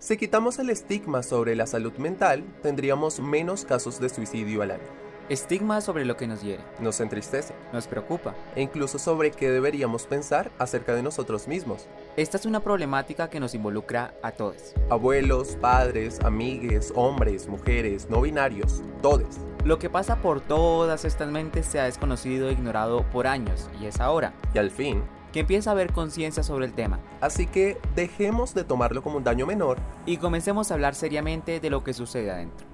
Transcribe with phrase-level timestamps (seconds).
[0.00, 5.00] Si quitamos el estigma sobre la salud mental, tendríamos menos casos de suicidio al año.
[5.28, 8.34] Estigma sobre lo que nos hiere, Nos entristece, nos preocupa.
[8.56, 11.86] e incluso sobre qué deberíamos pensar acerca de nosotros mismos.
[12.16, 14.72] Esta es una problemática que nos involucra a todos.
[14.88, 19.38] Abuelos, padres, amigues, hombres, mujeres, no binarios, todes.
[19.64, 23.84] Lo que pasa por todas estas mentes se ha desconocido e ignorado por años, y
[23.84, 25.02] es ahora Y al fin,
[25.32, 29.24] que empieza a haber conciencia sobre el tema, así que dejemos de tomarlo como un
[29.24, 32.70] daño menor y comencemos a hablar seriamente de lo que sucede adentro.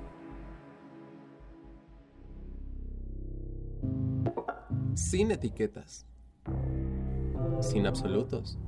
[4.97, 6.07] sin etiquetas,
[7.61, 8.59] sin absolutos.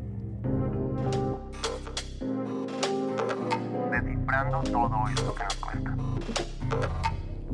[3.90, 5.96] descifrando todo esto que nos cuesta.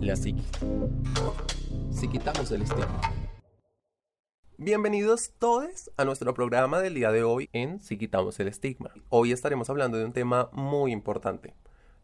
[0.00, 0.50] La psiquis.
[1.91, 3.00] Si quitamos el estigma.
[4.56, 8.92] Bienvenidos todos a nuestro programa del día de hoy en Si quitamos el estigma.
[9.08, 11.54] Hoy estaremos hablando de un tema muy importante,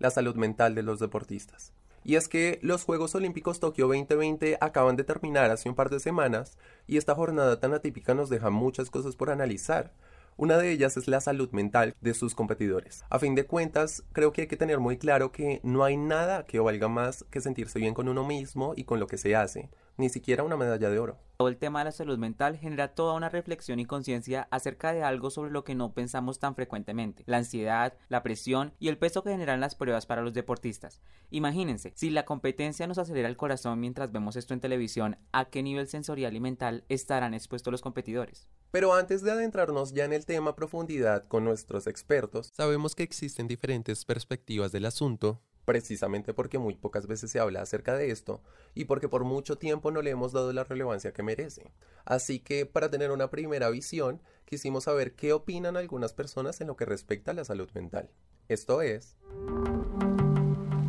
[0.00, 1.73] la salud mental de los deportistas.
[2.02, 6.01] Y es que los Juegos Olímpicos Tokio 2020 acaban de terminar hace un par de
[6.01, 9.93] semanas y esta jornada tan atípica nos deja muchas cosas por analizar.
[10.37, 13.04] Una de ellas es la salud mental de sus competidores.
[13.10, 16.46] A fin de cuentas, creo que hay que tener muy claro que no hay nada
[16.46, 19.68] que valga más que sentirse bien con uno mismo y con lo que se hace,
[20.01, 21.18] ni siquiera una medalla de oro.
[21.37, 25.02] Todo el tema de la salud mental genera toda una reflexión y conciencia acerca de
[25.02, 29.23] algo sobre lo que no pensamos tan frecuentemente, la ansiedad, la presión y el peso
[29.23, 31.01] que generan las pruebas para los deportistas.
[31.30, 35.62] Imagínense, si la competencia nos acelera el corazón mientras vemos esto en televisión, ¿a qué
[35.62, 38.48] nivel sensorial y mental estarán expuestos los competidores?
[38.71, 43.02] Pero antes de adentrarnos ya en el tema a profundidad con nuestros expertos, sabemos que
[43.02, 48.43] existen diferentes perspectivas del asunto, precisamente porque muy pocas veces se habla acerca de esto
[48.74, 51.71] y porque por mucho tiempo no le hemos dado la relevancia que merece.
[52.04, 56.74] Así que para tener una primera visión, quisimos saber qué opinan algunas personas en lo
[56.74, 58.10] que respecta a la salud mental.
[58.49, 59.16] Esto es...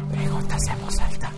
[0.10, 1.32] Preguntas en voz alta.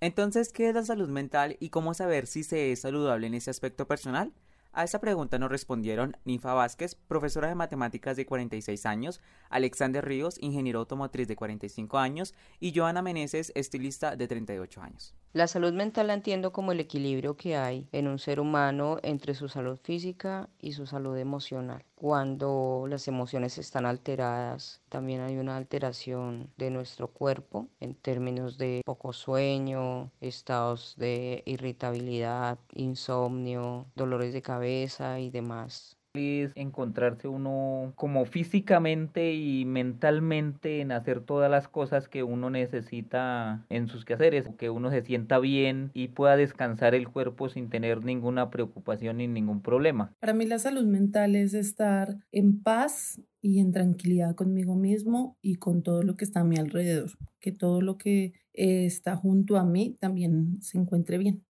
[0.00, 3.50] Entonces, ¿qué es la salud mental y cómo saber si se es saludable en ese
[3.50, 4.32] aspecto personal?
[4.74, 10.38] A esa pregunta nos respondieron Ninfa Vázquez, profesora de matemáticas de 46 años, Alexander Ríos,
[10.40, 15.14] ingeniero automotriz de 45 años, y Joana Meneses, estilista de 38 años.
[15.34, 19.34] La salud mental la entiendo como el equilibrio que hay en un ser humano entre
[19.34, 21.84] su salud física y su salud emocional.
[22.02, 28.82] Cuando las emociones están alteradas, también hay una alteración de nuestro cuerpo en términos de
[28.84, 38.26] poco sueño, estados de irritabilidad, insomnio, dolores de cabeza y demás es encontrarse uno como
[38.26, 44.68] físicamente y mentalmente en hacer todas las cosas que uno necesita en sus quehaceres, que
[44.68, 49.62] uno se sienta bien y pueda descansar el cuerpo sin tener ninguna preocupación ni ningún
[49.62, 50.12] problema.
[50.20, 55.56] Para mí la salud mental es estar en paz y en tranquilidad conmigo mismo y
[55.56, 59.56] con todo lo que está a mi alrededor, que todo lo que eh, está junto
[59.56, 61.42] a mí también se encuentre bien.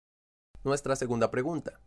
[0.63, 1.81] Nuestra segunda pregunta.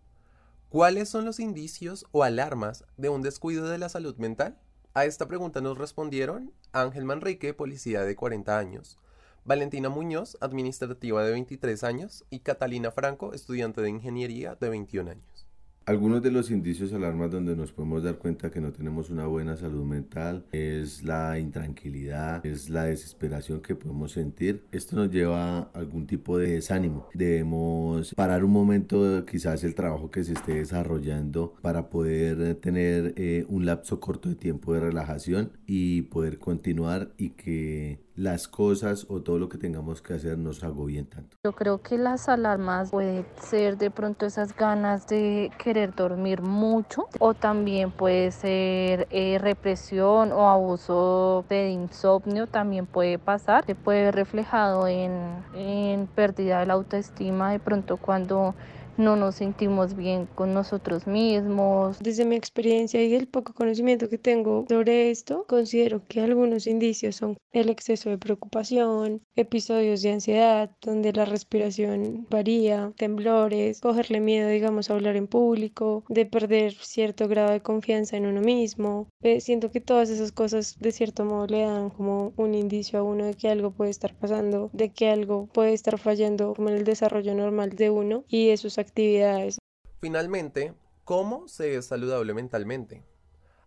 [0.74, 4.58] ¿Cuáles son los indicios o alarmas de un descuido de la salud mental?
[4.96, 8.98] A esta pregunta nos respondieron Ángel Manrique, policía de 40 años,
[9.46, 15.43] Valentina Muñoz, administrativa de 23 años, y Catalina Franco, estudiante de ingeniería de 21 años.
[15.86, 19.58] Algunos de los indicios alarmas donde nos podemos dar cuenta que no tenemos una buena
[19.58, 24.64] salud mental es la intranquilidad, es la desesperación que podemos sentir.
[24.72, 27.10] Esto nos lleva a algún tipo de desánimo.
[27.14, 33.46] Debemos parar un momento quizás el trabajo que se esté desarrollando para poder tener eh,
[33.50, 39.22] un lapso corto de tiempo de relajación y poder continuar y que las cosas o
[39.22, 41.38] todo lo que tengamos que hacer nos agobien tanto.
[41.44, 47.08] Yo creo que las alarmas puede ser de pronto esas ganas de querer dormir mucho
[47.20, 53.66] o también puede ser eh, represión o abuso de insomnio también puede pasar.
[53.66, 55.12] Se puede ver reflejado en,
[55.56, 58.54] en pérdida de la autoestima de pronto cuando
[58.98, 62.00] no nos sentimos bien con nosotros mismos.
[62.00, 67.16] Desde mi experiencia y el poco conocimiento que tengo sobre esto, considero que algunos indicios
[67.16, 74.50] son el exceso de preocupación, episodios de ansiedad donde la respiración varía, temblores, cogerle miedo,
[74.50, 79.08] digamos, a hablar en público, de perder cierto grado de confianza en uno mismo.
[79.22, 83.04] Eh, siento que todas esas cosas de cierto modo le dan como un indicio a
[83.04, 86.76] uno de que algo puede estar pasando, de que algo puede estar fallando como en
[86.76, 89.58] el desarrollo normal de uno y es actividades.
[90.00, 93.02] Finalmente, ¿cómo se es saludable mentalmente?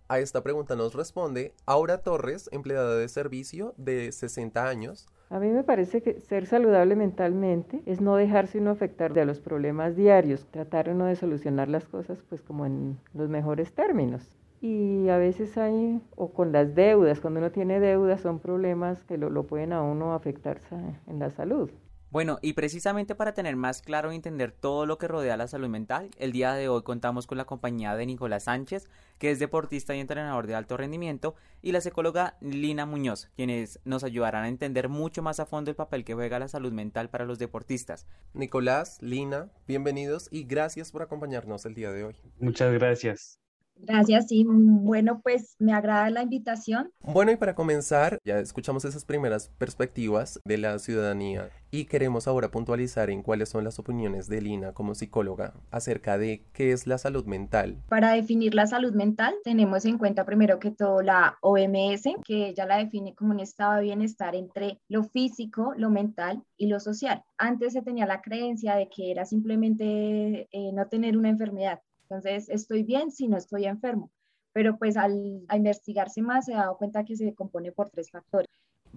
[0.09, 5.09] A esta pregunta nos responde Aura Torres, empleada de servicio de 60 años.
[5.31, 9.41] A mí me parece que ser saludable mentalmente es no dejarse uno afectar de los
[9.41, 14.23] problemas diarios, tratar uno de solucionar las cosas pues como en los mejores términos.
[14.61, 19.19] y a veces hay, o con las deudas, cuando uno tiene deudas son problemas que
[19.19, 20.75] lo, lo pueden a uno afectarse
[21.07, 21.71] en la salud.
[22.17, 25.69] Bueno, y precisamente para tener más claro y entender todo lo que rodea la salud
[25.69, 29.95] mental, el día de hoy contamos con la compañía de Nicolás Sánchez, que es deportista
[29.95, 34.89] y entrenador de alto rendimiento, y la psicóloga Lina Muñoz, quienes nos ayudarán a entender
[34.89, 38.07] mucho más a fondo el papel que juega la salud mental para los deportistas.
[38.33, 42.17] Nicolás, Lina, bienvenidos y gracias por acompañarnos el día de hoy.
[42.39, 43.46] Muchas gracias.
[43.77, 44.45] Gracias, sí.
[44.47, 46.93] Bueno, pues me agrada la invitación.
[47.01, 52.51] Bueno, y para comenzar, ya escuchamos esas primeras perspectivas de la ciudadanía y queremos ahora
[52.51, 56.99] puntualizar en cuáles son las opiniones de Lina como psicóloga acerca de qué es la
[56.99, 57.83] salud mental.
[57.89, 62.67] Para definir la salud mental, tenemos en cuenta primero que todo la OMS, que ya
[62.67, 67.23] la define como un estado de bienestar entre lo físico, lo mental y lo social.
[67.37, 72.49] Antes se tenía la creencia de que era simplemente eh, no tener una enfermedad entonces,
[72.49, 74.11] estoy bien si no estoy enfermo.
[74.53, 78.49] Pero pues al, investigarse más se ha dado cuenta que se compone por tres factores.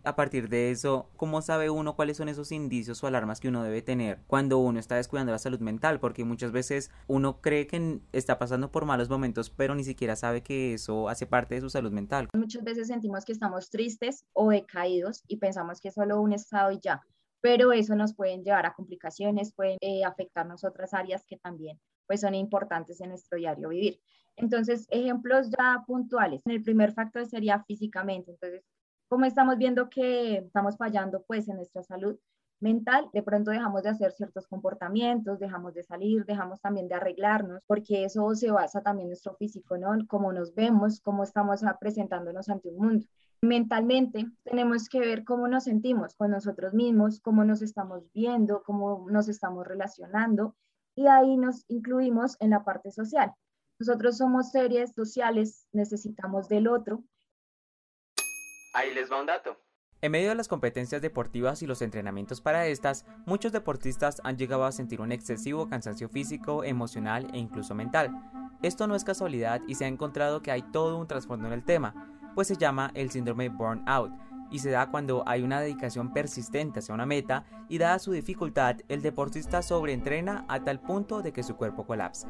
[0.06, 3.64] A partir de eso, ¿cómo sabe uno cuáles son esos indicios o alarmas que uno
[3.64, 6.00] debe tener cuando uno está descuidando la salud mental?
[6.00, 10.42] Porque muchas veces uno cree que está pasando por malos momentos, pero ni siquiera sabe
[10.42, 12.30] que eso hace parte de su salud mental.
[12.34, 16.72] Muchas veces sentimos que estamos tristes o decaídos y pensamos que es solo un estado
[16.72, 17.02] y ya,
[17.42, 21.78] pero eso nos puede llevar a complicaciones, pueden eh, afectarnos otras áreas que también
[22.10, 24.02] pues son importantes en nuestro diario vivir.
[24.36, 26.42] Entonces, ejemplos ya puntuales.
[26.46, 28.32] El primer factor sería físicamente.
[28.32, 28.66] Entonces,
[29.08, 32.18] como estamos viendo que estamos fallando pues en nuestra salud
[32.60, 37.62] mental, de pronto dejamos de hacer ciertos comportamientos, dejamos de salir, dejamos también de arreglarnos,
[37.68, 39.92] porque eso se basa también en nuestro físico, ¿no?
[40.08, 43.06] Cómo nos vemos, cómo estamos presentándonos ante un mundo.
[43.44, 49.06] Mentalmente tenemos que ver cómo nos sentimos con nosotros mismos, cómo nos estamos viendo, cómo
[49.12, 50.56] nos estamos relacionando
[51.00, 53.32] y ahí nos incluimos en la parte social.
[53.80, 57.06] Nosotros somos seres sociales, necesitamos del otro.
[58.74, 59.56] Ahí les va un dato.
[60.02, 64.66] En medio de las competencias deportivas y los entrenamientos para estas, muchos deportistas han llegado
[64.66, 68.12] a sentir un excesivo cansancio físico, emocional e incluso mental.
[68.62, 71.64] Esto no es casualidad y se ha encontrado que hay todo un trasfondo en el
[71.64, 74.12] tema, pues se llama el síndrome burnout,
[74.52, 78.78] y se da cuando hay una dedicación persistente hacia una meta y dada su dificultad,
[78.88, 82.30] el deportista sobreentrena a tal punto de que su cuerpo colapsa.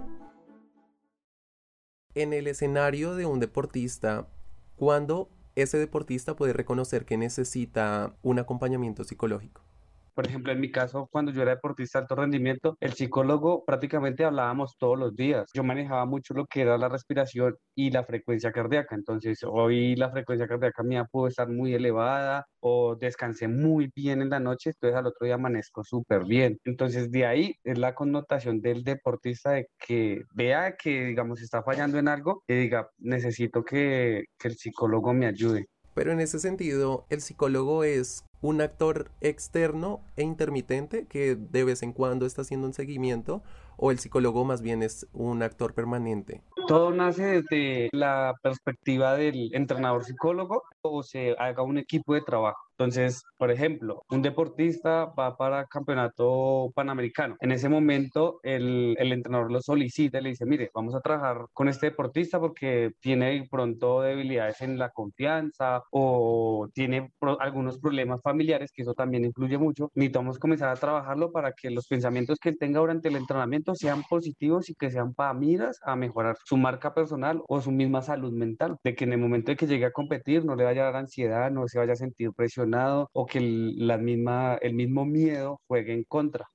[2.16, 4.27] En el escenario de un deportista,
[4.75, 9.69] ¿cuándo ese deportista puede reconocer que necesita un acompañamiento psicológico?
[10.13, 14.25] Por ejemplo, en mi caso, cuando yo era deportista de alto rendimiento, el psicólogo prácticamente
[14.25, 15.50] hablábamos todos los días.
[15.53, 18.95] Yo manejaba mucho lo que era la respiración y la frecuencia cardíaca.
[18.95, 24.29] Entonces, hoy la frecuencia cardíaca mía pudo estar muy elevada o descansé muy bien en
[24.29, 26.59] la noche, entonces al otro día amanezco súper bien.
[26.65, 31.97] Entonces, de ahí es la connotación del deportista de que vea que, digamos, está fallando
[31.97, 35.67] en algo y diga, necesito que, que el psicólogo me ayude.
[36.00, 41.84] Pero en ese sentido, el psicólogo es un actor externo e intermitente que de vez
[41.84, 43.44] en cuando está haciendo un seguimiento
[43.75, 46.42] o el psicólogo más bien es un actor permanente?
[46.68, 52.59] Todo nace desde la perspectiva del entrenador psicólogo o se haga un equipo de trabajo.
[52.79, 57.35] Entonces, por ejemplo, un deportista va para campeonato panamericano.
[57.41, 61.45] En ese momento, el, el entrenador lo solicita y le dice, mire, vamos a trabajar
[61.51, 68.71] con este deportista porque tiene pronto debilidades en la confianza o tiene algunos problemas familiares,
[68.71, 69.91] que eso también influye mucho.
[69.93, 74.03] Necesitamos comenzar a trabajarlo para que los pensamientos que él tenga durante el entrenamiento sean
[74.09, 78.31] positivos y que sean para miras a mejorar su marca personal o su misma salud
[78.31, 78.77] mental.
[78.86, 80.95] De que en el momento de que llegue a competir no le vaya a dar
[80.98, 85.59] ansiedad, no se vaya a sentir presionado o que el, la misma, el mismo miedo
[85.67, 86.48] juegue en contra.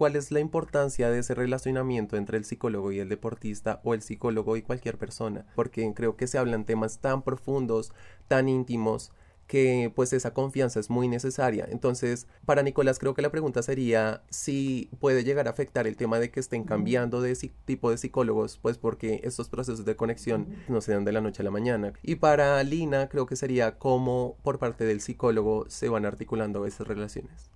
[0.00, 4.00] ¿Cuál es la importancia de ese relacionamiento entre el psicólogo y el deportista o el
[4.00, 5.44] psicólogo y cualquier persona?
[5.54, 7.92] Porque creo que se hablan temas tan profundos,
[8.26, 9.12] tan íntimos,
[9.50, 11.66] que pues esa confianza es muy necesaria.
[11.68, 16.20] Entonces, para Nicolás creo que la pregunta sería si puede llegar a afectar el tema
[16.20, 20.80] de que estén cambiando de tipo de psicólogos, pues porque estos procesos de conexión no
[20.80, 21.94] se dan de la noche a la mañana.
[22.00, 26.86] Y para Lina creo que sería cómo por parte del psicólogo se van articulando esas
[26.86, 27.50] relaciones.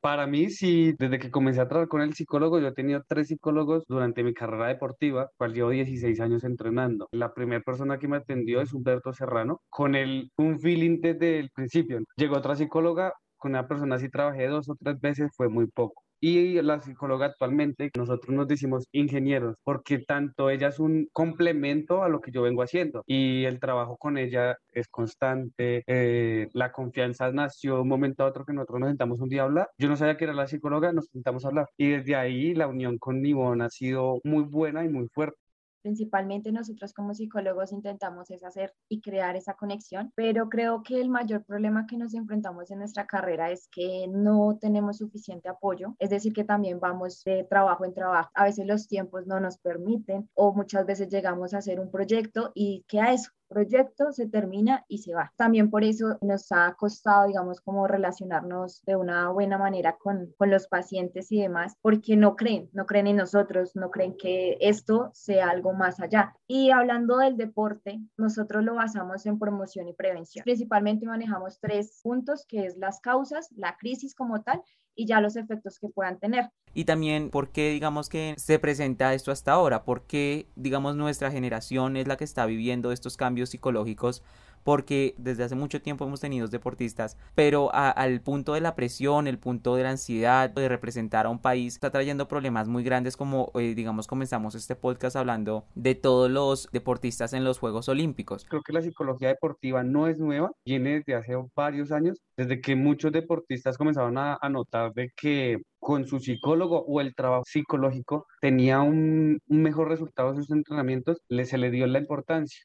[0.00, 3.28] Para mí, sí, desde que comencé a trabajar con el psicólogo, yo he tenido tres
[3.28, 7.08] psicólogos durante mi carrera deportiva, cual llevo 16 años entrenando.
[7.10, 11.50] La primera persona que me atendió es Humberto Serrano, con él un feeling desde el
[11.50, 11.98] principio.
[12.16, 16.04] Llegó otra psicóloga, con una persona así trabajé dos o tres veces, fue muy poco
[16.20, 22.08] y la psicóloga actualmente, nosotros nos decimos ingenieros, porque tanto ella es un complemento a
[22.08, 27.30] lo que yo vengo haciendo y el trabajo con ella es constante, eh, la confianza
[27.32, 29.88] nació de un momento a otro que nosotros nos sentamos un día a hablar, yo
[29.88, 32.98] no sabía que era la psicóloga, nos sentamos a hablar y desde ahí la unión
[32.98, 35.47] con Nivón ha sido muy buena y muy fuerte.
[35.88, 41.08] Principalmente nosotros como psicólogos intentamos es hacer y crear esa conexión, pero creo que el
[41.08, 46.10] mayor problema que nos enfrentamos en nuestra carrera es que no tenemos suficiente apoyo, es
[46.10, 48.28] decir, que también vamos de trabajo en trabajo.
[48.34, 52.52] A veces los tiempos no nos permiten o muchas veces llegamos a hacer un proyecto
[52.54, 55.32] y queda eso, proyecto se termina y se va.
[55.36, 60.50] También por eso nos ha costado, digamos, como relacionarnos de una buena manera con, con
[60.50, 65.10] los pacientes y demás, porque no creen, no creen en nosotros, no creen que esto
[65.14, 66.34] sea algo más allá.
[66.46, 70.44] Y hablando del deporte, nosotros lo basamos en promoción y prevención.
[70.44, 74.62] Principalmente manejamos tres puntos, que es las causas, la crisis como tal
[74.98, 76.50] y ya los efectos que puedan tener.
[76.74, 81.30] Y también por qué digamos que se presenta esto hasta ahora, por qué digamos nuestra
[81.30, 84.24] generación es la que está viviendo estos cambios psicológicos
[84.64, 89.38] porque desde hace mucho tiempo hemos tenido deportistas, pero al punto de la presión, el
[89.38, 93.50] punto de la ansiedad de representar a un país, está trayendo problemas muy grandes como,
[93.54, 98.46] eh, digamos, comenzamos este podcast hablando de todos los deportistas en los Juegos Olímpicos.
[98.48, 102.76] Creo que la psicología deportiva no es nueva, viene desde hace varios años, desde que
[102.76, 108.26] muchos deportistas comenzaron a, a notar de que con su psicólogo o el trabajo psicológico
[108.40, 112.60] tenía un, un mejor resultado en sus entrenamientos, le, se le dio la importancia.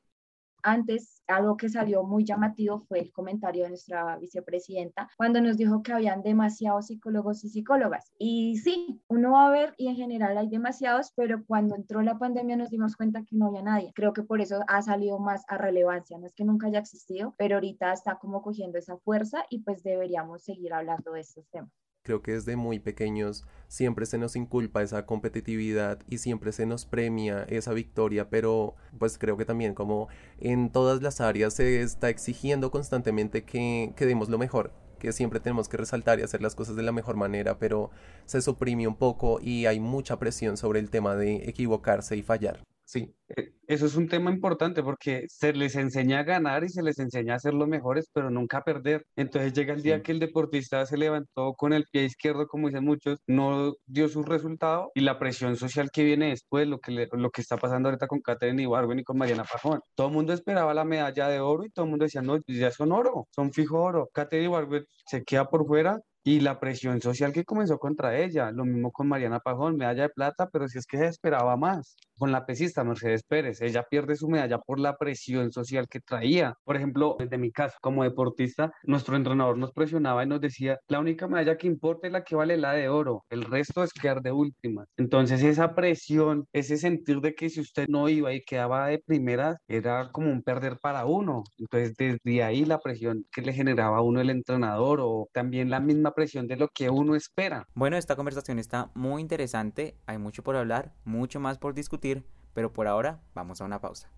[0.63, 5.83] Antes, algo que salió muy llamativo fue el comentario de nuestra vicepresidenta cuando nos dijo
[5.83, 8.11] que habían demasiados psicólogos y psicólogas.
[8.17, 12.17] Y sí, uno va a ver y en general hay demasiados, pero cuando entró la
[12.17, 13.91] pandemia nos dimos cuenta que no había nadie.
[13.93, 16.17] Creo que por eso ha salido más a relevancia.
[16.17, 19.83] No es que nunca haya existido, pero ahorita está como cogiendo esa fuerza y pues
[19.83, 21.82] deberíamos seguir hablando de estos temas.
[22.03, 26.85] Creo que desde muy pequeños siempre se nos inculpa esa competitividad y siempre se nos
[26.85, 32.09] premia esa victoria, pero pues creo que también como en todas las áreas se está
[32.09, 36.55] exigiendo constantemente que, que demos lo mejor, que siempre tenemos que resaltar y hacer las
[36.55, 37.89] cosas de la mejor manera, pero
[38.25, 42.59] se suprime un poco y hay mucha presión sobre el tema de equivocarse y fallar.
[42.93, 43.11] Sí.
[43.29, 46.99] Eh, eso es un tema importante porque se les enseña a ganar y se les
[46.99, 49.03] enseña a ser los mejores, pero nunca a perder.
[49.15, 52.85] Entonces llega el día que el deportista se levantó con el pie izquierdo, como dicen
[52.85, 57.31] muchos, no dio su resultado y la presión social que viene después, lo que, lo
[57.31, 59.81] que está pasando ahorita con Catherine Ibargüen y con Mariana Pajón.
[59.95, 62.69] Todo el mundo esperaba la medalla de oro y todo el mundo decía, no, ya
[62.69, 64.07] son oro, son fijo oro.
[64.13, 68.51] Catherine Ibargüen se queda por fuera y la presión social que comenzó contra ella.
[68.51, 71.95] Lo mismo con Mariana Pajón, medalla de plata, pero si es que se esperaba más.
[72.17, 76.53] Con la pesista Mercedes Pérez, ella pierde su medalla por la presión social que traía.
[76.63, 80.99] Por ejemplo, desde mi caso, como deportista, nuestro entrenador nos presionaba y nos decía, la
[80.99, 84.21] única medalla que importa es la que vale la de oro, el resto es quedar
[84.21, 84.85] de última.
[84.97, 89.57] Entonces esa presión, ese sentir de que si usted no iba y quedaba de primera,
[89.67, 91.43] era como un perder para uno.
[91.57, 95.79] Entonces desde ahí la presión que le generaba a uno el entrenador o también la
[95.79, 97.67] misma presión de lo que uno espera.
[97.73, 102.71] Bueno, esta conversación está muy interesante, hay mucho por hablar, mucho más por discutir, pero
[102.71, 104.09] por ahora vamos a una pausa.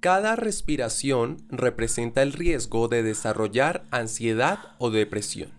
[0.00, 5.52] Cada respiración representa el riesgo de desarrollar ansiedad o depresión.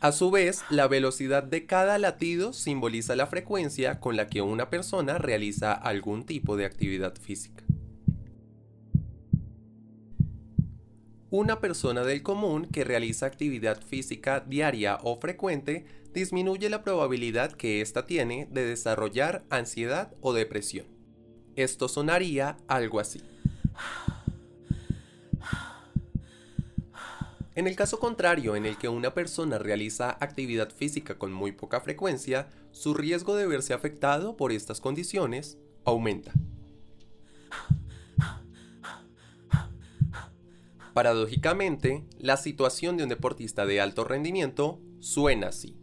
[0.00, 4.70] A su vez, la velocidad de cada latido simboliza la frecuencia con la que una
[4.70, 7.65] persona realiza algún tipo de actividad física.
[11.38, 17.82] Una persona del común que realiza actividad física diaria o frecuente disminuye la probabilidad que
[17.82, 20.86] ésta tiene de desarrollar ansiedad o depresión.
[21.54, 23.20] Esto sonaría algo así.
[27.54, 31.82] En el caso contrario, en el que una persona realiza actividad física con muy poca
[31.82, 36.32] frecuencia, su riesgo de verse afectado por estas condiciones aumenta.
[40.96, 45.76] Paradójicamente, la situación de un deportista de alto rendimiento suena así.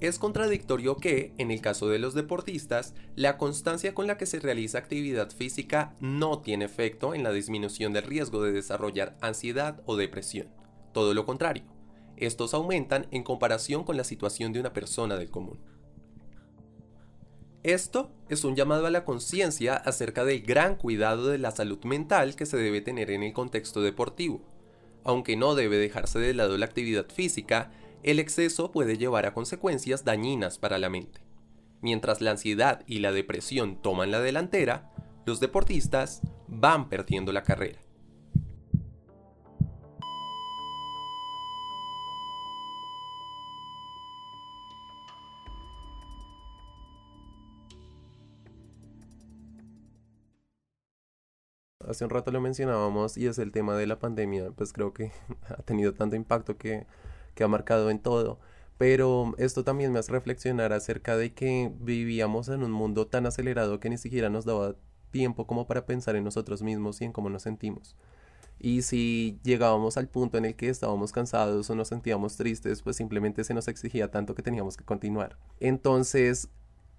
[0.00, 4.40] Es contradictorio que, en el caso de los deportistas, la constancia con la que se
[4.40, 9.96] realiza actividad física no tiene efecto en la disminución del riesgo de desarrollar ansiedad o
[9.96, 10.48] depresión.
[10.94, 11.64] Todo lo contrario,
[12.16, 15.75] estos aumentan en comparación con la situación de una persona del común.
[17.66, 22.36] Esto es un llamado a la conciencia acerca del gran cuidado de la salud mental
[22.36, 24.40] que se debe tener en el contexto deportivo.
[25.02, 27.72] Aunque no debe dejarse de lado la actividad física,
[28.04, 31.22] el exceso puede llevar a consecuencias dañinas para la mente.
[31.80, 34.92] Mientras la ansiedad y la depresión toman la delantera,
[35.24, 37.80] los deportistas van perdiendo la carrera.
[51.88, 55.12] Hace un rato lo mencionábamos y es el tema de la pandemia, pues creo que
[55.48, 56.86] ha tenido tanto impacto que,
[57.34, 58.38] que ha marcado en todo.
[58.78, 63.80] Pero esto también me hace reflexionar acerca de que vivíamos en un mundo tan acelerado
[63.80, 64.76] que ni siquiera nos daba
[65.10, 67.96] tiempo como para pensar en nosotros mismos y en cómo nos sentimos.
[68.58, 72.96] Y si llegábamos al punto en el que estábamos cansados o nos sentíamos tristes, pues
[72.96, 75.38] simplemente se nos exigía tanto que teníamos que continuar.
[75.60, 76.48] Entonces,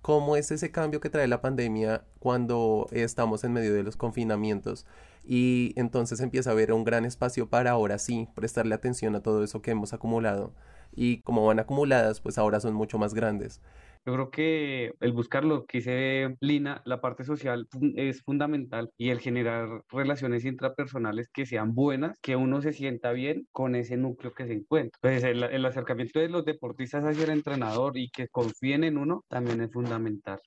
[0.01, 4.85] ¿cómo es ese cambio que trae la pandemia cuando estamos en medio de los confinamientos?
[5.25, 9.43] Y entonces empieza a haber un gran espacio para ahora sí prestarle atención a todo
[9.43, 10.53] eso que hemos acumulado.
[10.95, 13.61] Y como van acumuladas, pues ahora son mucho más grandes.
[14.05, 19.09] Yo creo que el buscar lo que dice Lina, la parte social es fundamental y
[19.09, 24.33] el generar relaciones intrapersonales que sean buenas, que uno se sienta bien con ese núcleo
[24.33, 24.97] que se encuentra.
[25.03, 29.25] Entonces, el, el acercamiento de los deportistas hacia el entrenador y que confíen en uno
[29.27, 30.39] también es fundamental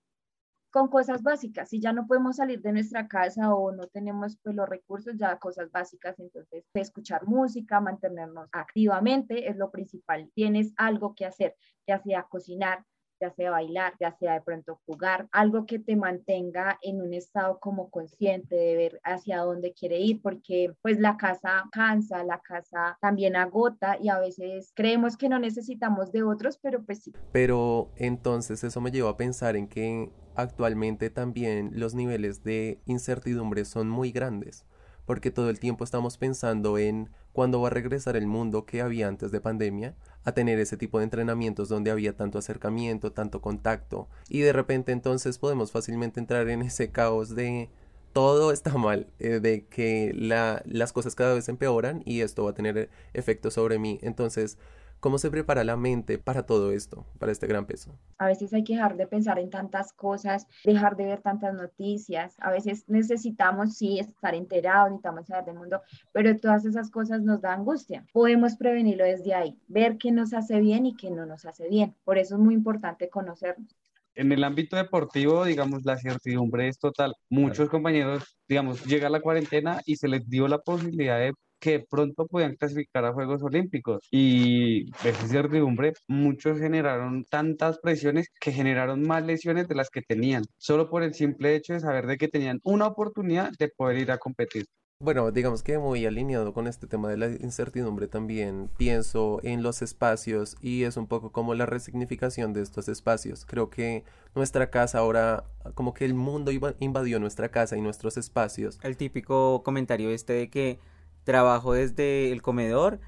[0.70, 1.68] con cosas básicas.
[1.68, 5.38] Si ya no podemos salir de nuestra casa o no tenemos pues, los recursos, ya
[5.38, 10.30] cosas básicas, entonces escuchar música, mantenernos activamente es lo principal.
[10.34, 12.84] Tienes algo que hacer, ya sea cocinar,
[13.20, 17.58] ya sea bailar, ya sea de pronto jugar, algo que te mantenga en un estado
[17.60, 22.98] como consciente de ver hacia dónde quiere ir, porque pues la casa cansa, la casa
[23.00, 27.12] también agota y a veces creemos que no necesitamos de otros, pero pues sí.
[27.32, 33.64] Pero entonces eso me lleva a pensar en que actualmente también los niveles de incertidumbre
[33.64, 34.64] son muy grandes
[35.10, 39.08] porque todo el tiempo estamos pensando en cuándo va a regresar el mundo que había
[39.08, 39.94] antes de pandemia,
[40.24, 44.92] a tener ese tipo de entrenamientos donde había tanto acercamiento, tanto contacto, y de repente
[44.92, 47.70] entonces podemos fácilmente entrar en ese caos de
[48.12, 52.50] todo está mal, eh, de que la, las cosas cada vez empeoran y esto va
[52.50, 53.98] a tener efecto sobre mí.
[54.02, 54.58] Entonces,
[55.00, 57.98] ¿Cómo se prepara la mente para todo esto, para este gran peso?
[58.18, 62.36] A veces hay que dejar de pensar en tantas cosas, dejar de ver tantas noticias.
[62.38, 65.80] A veces necesitamos, sí, estar enterados, necesitamos saber del mundo,
[66.12, 68.04] pero todas esas cosas nos dan angustia.
[68.12, 71.96] Podemos prevenirlo desde ahí, ver qué nos hace bien y qué no nos hace bien.
[72.04, 73.74] Por eso es muy importante conocernos.
[74.14, 77.14] En el ámbito deportivo, digamos, la certidumbre es total.
[77.30, 82.26] Muchos compañeros, digamos, llega la cuarentena y se les dio la posibilidad de que pronto
[82.26, 84.08] podían clasificar a Juegos Olímpicos.
[84.10, 90.44] Y esa certidumbre, muchos generaron tantas presiones que generaron más lesiones de las que tenían,
[90.58, 94.10] solo por el simple hecho de saber de que tenían una oportunidad de poder ir
[94.10, 94.64] a competir.
[95.02, 99.80] Bueno, digamos que muy alineado con este tema de la incertidumbre también pienso en los
[99.80, 103.46] espacios y es un poco como la resignificación de estos espacios.
[103.46, 108.78] Creo que nuestra casa ahora, como que el mundo invadió nuestra casa y nuestros espacios.
[108.82, 110.78] El típico comentario este de que
[111.24, 113.00] trabajo desde el comedor,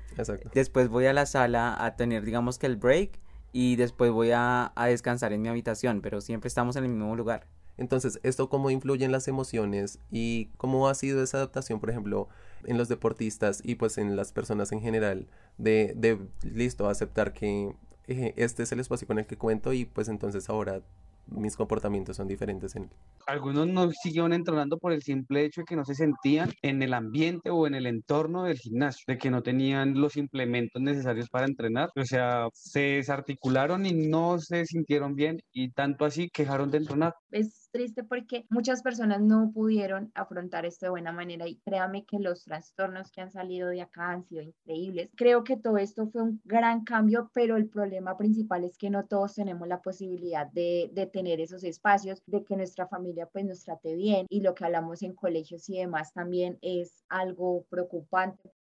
[0.55, 3.18] después voy a la sala a tener, digamos que el break
[3.53, 7.14] y después voy a, a, descansar en mi habitación, pero siempre estamos en el mismo
[7.16, 7.46] lugar.
[7.79, 12.29] Entonces, ¿esto cómo influye en las emociones y cómo ha sido esa adaptación, por ejemplo,
[12.64, 15.27] en los deportistas y pues en las personas en general,
[15.59, 17.75] de, de listo, aceptar que
[18.09, 20.83] eh, este es el espacio con el que cuento y pues entonces ahora
[21.26, 22.90] mis comportamientos son diferentes en
[23.26, 26.94] Algunos no siguieron entrenando por el simple hecho de que no se sentían en el
[26.94, 31.46] ambiente o en el entorno del gimnasio, de que no tenían los implementos necesarios para
[31.46, 36.78] entrenar, o sea, se desarticularon y no se sintieron bien y tanto así quejaron de
[36.78, 37.14] entrenar.
[37.30, 42.18] Es triste porque muchas personas no pudieron afrontar esto de buena manera y créame que
[42.18, 45.11] los trastornos que han salido de acá han sido increíbles.
[45.16, 49.06] Creo que todo esto fue un gran cambio, pero el problema principal es que no
[49.06, 53.64] todos tenemos la posibilidad de, de tener esos espacios, de que nuestra familia pues nos
[53.64, 58.52] trate bien y lo que hablamos en colegios y demás también es algo preocupante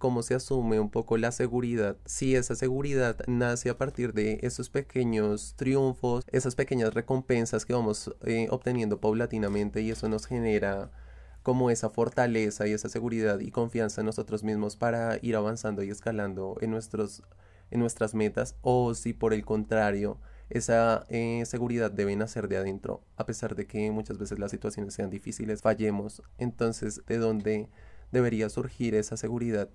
[0.00, 4.70] cómo se asume un poco la seguridad, si esa seguridad nace a partir de esos
[4.70, 10.90] pequeños triunfos, esas pequeñas recompensas que vamos eh, obteniendo paulatinamente y eso nos genera
[11.42, 15.90] como esa fortaleza y esa seguridad y confianza en nosotros mismos para ir avanzando y
[15.90, 17.22] escalando en, nuestros,
[17.70, 23.02] en nuestras metas o si por el contrario esa eh, seguridad debe nacer de adentro,
[23.18, 26.22] a pesar de que muchas veces las situaciones sean difíciles, fallemos.
[26.38, 27.68] Entonces, ¿de dónde
[28.12, 29.68] debería surgir esa seguridad?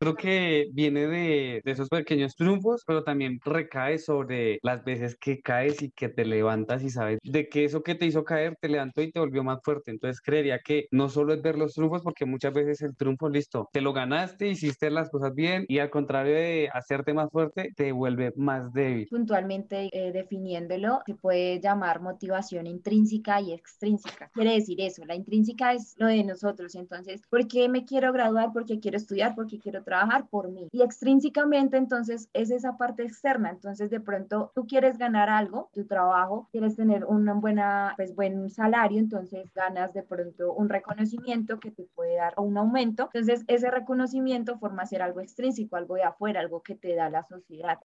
[0.00, 5.40] Creo que viene de, de, esos pequeños triunfos, pero también recae sobre las veces que
[5.40, 8.68] caes y que te levantas y sabes de que eso que te hizo caer te
[8.68, 9.90] levantó y te volvió más fuerte.
[9.90, 13.68] Entonces creería que no solo es ver los triunfos, porque muchas veces el triunfo, listo,
[13.72, 17.92] te lo ganaste, hiciste las cosas bien y al contrario de hacerte más fuerte, te
[17.92, 19.08] vuelve más débil.
[19.10, 24.30] Puntualmente eh, definiéndolo, se puede llamar motivación intrínseca y extrínseca.
[24.32, 26.74] Quiere decir eso, la intrínseca es lo de nosotros.
[26.74, 28.50] Entonces, ¿por qué me quiero graduar?
[28.52, 30.68] Porque quiero estudiar, porque quiero trabajar por mí.
[30.70, 33.50] Y extrínsecamente, entonces, es esa parte externa.
[33.50, 38.50] Entonces, de pronto, tú quieres ganar algo, tu trabajo, quieres tener una buena, pues, buen
[38.50, 43.10] salario, entonces ganas de pronto un reconocimiento que te puede dar un aumento.
[43.14, 47.24] Entonces, ese reconocimiento forma ser algo extrínseco, algo de afuera, algo que te da la
[47.24, 47.78] sociedad.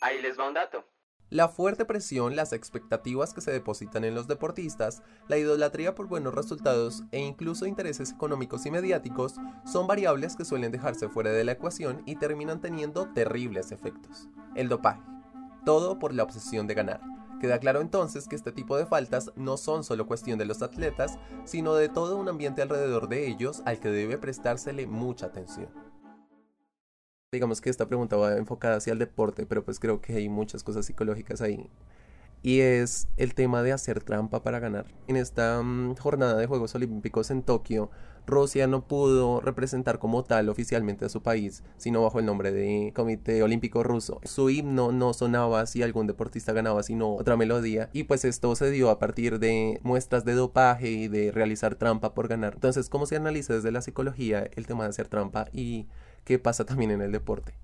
[0.00, 0.84] Ahí les va un dato.
[1.30, 6.34] La fuerte presión, las expectativas que se depositan en los deportistas, la idolatría por buenos
[6.34, 11.52] resultados e incluso intereses económicos y mediáticos son variables que suelen dejarse fuera de la
[11.52, 14.28] ecuación y terminan teniendo terribles efectos.
[14.56, 15.02] El dopaje.
[15.64, 17.00] Todo por la obsesión de ganar.
[17.40, 21.16] Queda claro entonces que este tipo de faltas no son solo cuestión de los atletas,
[21.44, 25.68] sino de todo un ambiente alrededor de ellos al que debe prestársele mucha atención.
[27.32, 30.64] Digamos que esta pregunta va enfocada hacia el deporte, pero pues creo que hay muchas
[30.64, 31.70] cosas psicológicas ahí.
[32.42, 34.86] Y es el tema de hacer trampa para ganar.
[35.06, 37.88] En esta mm, jornada de Juegos Olímpicos en Tokio,
[38.26, 42.92] Rusia no pudo representar como tal oficialmente a su país, sino bajo el nombre de
[42.96, 44.20] Comité Olímpico Ruso.
[44.24, 47.90] Su himno no sonaba si algún deportista ganaba, sino otra melodía.
[47.92, 52.12] Y pues esto se dio a partir de muestras de dopaje y de realizar trampa
[52.12, 52.54] por ganar.
[52.54, 55.86] Entonces, ¿cómo se analiza desde la psicología el tema de hacer trampa y
[56.24, 57.54] qué pasa también en el deporte.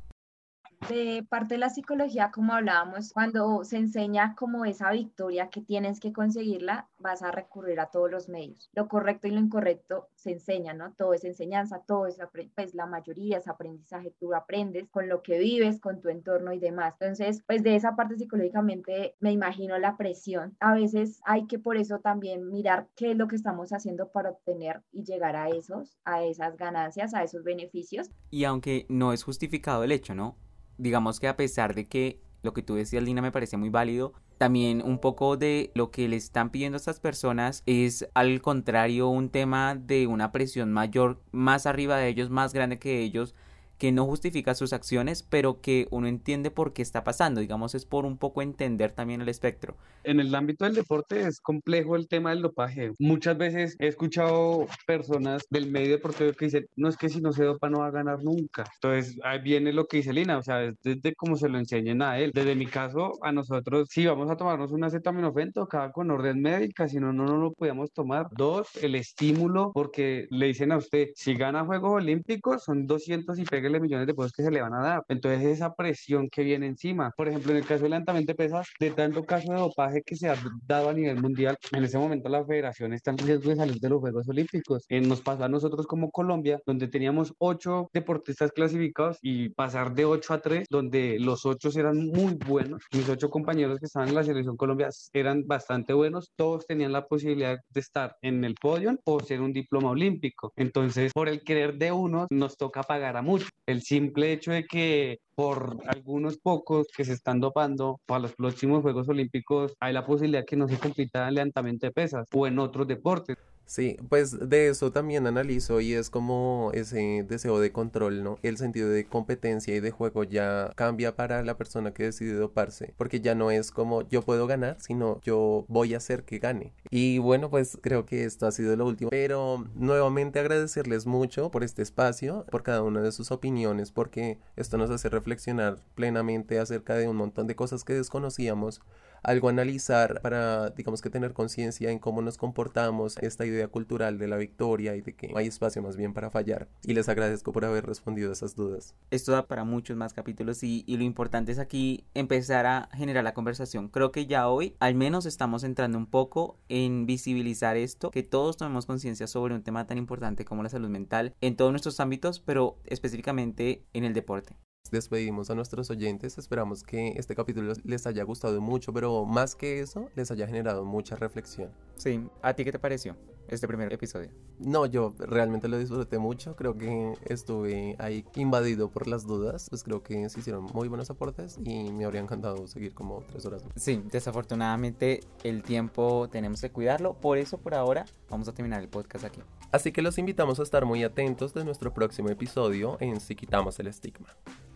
[0.89, 5.99] De parte de la psicología, como hablábamos, cuando se enseña como esa victoria que tienes
[5.99, 8.71] que conseguirla, vas a recurrir a todos los medios.
[8.73, 10.93] Lo correcto y lo incorrecto se enseña, ¿no?
[10.93, 12.19] Todo es enseñanza, todo es,
[12.55, 16.59] pues la mayoría es aprendizaje, tú aprendes con lo que vives, con tu entorno y
[16.59, 16.95] demás.
[17.01, 20.57] Entonces, pues de esa parte psicológicamente me imagino la presión.
[20.61, 24.31] A veces hay que por eso también mirar qué es lo que estamos haciendo para
[24.31, 28.11] obtener y llegar a esos, a esas ganancias, a esos beneficios.
[28.31, 30.37] Y aunque no es justificado el hecho, ¿no?
[30.79, 34.13] Digamos que a pesar de que lo que tú decías, Lina, me parece muy válido,
[34.39, 39.09] también un poco de lo que le están pidiendo a estas personas es al contrario
[39.09, 43.35] un tema de una presión mayor, más arriba de ellos, más grande que ellos,
[43.79, 47.41] que no justifica sus acciones, pero que uno entiende por qué está pasando.
[47.41, 49.77] Digamos, es por un poco entender también el espectro.
[50.05, 52.93] En el ámbito del deporte es complejo el tema del dopaje.
[52.99, 57.33] Muchas veces he escuchado personas del medio deportivo que dicen, no es que si no
[57.33, 58.65] se dopa no va a ganar nunca.
[58.75, 62.03] Entonces, ahí viene lo que dice Lina, o sea, es desde cómo se lo enseñen
[62.03, 62.31] a él.
[62.33, 66.89] Desde mi caso, a nosotros, si vamos a tomarnos una acetaminofén, tocaba con orden médica,
[66.89, 68.29] si no, no, no lo podíamos tomar.
[68.31, 73.45] Dos, el estímulo, porque le dicen a usted, si gana Juegos Olímpicos, son 200 y
[73.45, 75.05] pega millones de pesos que se le van a dar.
[75.09, 77.13] Entonces esa presión que viene encima.
[77.17, 80.17] Por ejemplo, en el caso del levantamiento de pesas, de tanto caso de dopaje que
[80.17, 83.57] se ha dado a nivel mundial, en ese momento la federación está en riesgo de
[83.57, 84.85] salir de los Juegos Olímpicos.
[84.89, 90.05] Eh, nos pasó a nosotros como Colombia, donde teníamos ocho deportistas clasificados y pasar de
[90.05, 92.85] ocho a tres, donde los ocho eran muy buenos.
[92.93, 96.33] Mis ocho compañeros que estaban en la selección Colombia eran bastante buenos.
[96.37, 100.53] Todos tenían la posibilidad de estar en el podio o ser un diploma olímpico.
[100.57, 103.49] Entonces, por el querer de uno, nos toca pagar a muchos.
[103.67, 108.83] El simple hecho de que por algunos pocos que se están dopando para los próximos
[108.83, 112.61] Juegos Olímpicos hay la posibilidad que no se compita el levantamiento de pesas o en
[112.61, 113.37] otros deportes.
[113.67, 118.39] Sí, pues de eso también analizo y es como ese deseo de control, ¿no?
[118.45, 122.95] El sentido de competencia y de juego ya cambia para la persona que decide doparse,
[122.97, 126.73] porque ya no es como yo puedo ganar, sino yo voy a hacer que gane.
[126.91, 131.65] Y bueno, pues creo que esto ha sido lo último, pero nuevamente agradecerles mucho por
[131.65, 136.95] este espacio, por cada una de sus opiniones, porque esto nos hace reflexionar plenamente acerca
[136.95, 138.81] de un montón de cosas que desconocíamos
[139.23, 144.29] algo analizar para, digamos que tener conciencia en cómo nos comportamos, esta idea cultural de
[144.29, 146.69] la victoria y de que hay espacio más bien para fallar.
[146.85, 148.95] Y les agradezco por haber respondido esas dudas.
[149.11, 153.25] Esto da para muchos más capítulos y, y lo importante es aquí empezar a generar
[153.25, 153.89] la conversación.
[153.89, 158.57] Creo que ya hoy al menos estamos entrando un poco en visibilizar esto, que todos
[158.57, 162.41] tomemos conciencia sobre un tema tan importante como la salud mental en todos nuestros ámbitos,
[162.41, 164.57] pero específicamente en el deporte
[164.91, 166.39] despedimos a nuestros oyentes.
[166.39, 170.85] Esperamos que este capítulo les haya gustado mucho, pero más que eso, les haya generado
[170.85, 171.71] mucha reflexión.
[171.97, 173.17] Sí, ¿a ti qué te pareció
[173.49, 174.31] este primer episodio?
[174.59, 176.57] No, yo realmente lo disfruté mucho.
[176.57, 179.69] Creo que estuve ahí invadido por las dudas.
[179.71, 183.45] Pues creo que se hicieron muy buenos aportes y me habría encantado seguir como tres
[183.47, 183.73] horas más.
[183.77, 187.15] Sí, desafortunadamente el tiempo tenemos que cuidarlo.
[187.15, 189.41] Por eso, por ahora, vamos a terminar el podcast aquí.
[189.73, 193.79] Así que los invitamos a estar muy atentos de nuestro próximo episodio en Si Quitamos
[193.79, 194.29] el Estigma.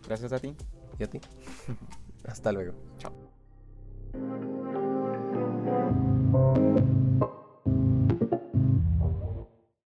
[0.06, 0.54] Gracias a ti.
[0.98, 1.20] Y a ti.
[2.24, 2.74] Hasta luego.
[2.98, 4.69] Chao.